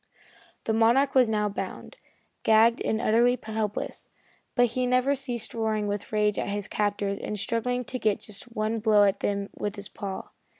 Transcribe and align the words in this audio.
The 0.63 0.73
Monarch 0.73 1.13
was 1.13 1.29
now 1.29 1.47
bound, 1.47 1.97
gagged 2.43 2.81
and 2.81 2.99
utterly 2.99 3.37
helpless, 3.43 4.09
but 4.55 4.69
he 4.73 4.87
never 4.87 5.13
ceased 5.15 5.53
roaring 5.53 5.85
with 5.87 6.11
rage 6.11 6.39
at 6.39 6.49
his 6.49 6.67
captors 6.67 7.19
and 7.19 7.37
struggling 7.37 7.85
to 7.85 7.99
get 7.99 8.19
just 8.19 8.45
one 8.45 8.79
blow 8.79 9.03
at 9.03 9.19
them 9.19 9.49
with 9.55 9.75
his 9.75 9.89
paw. 9.89 10.29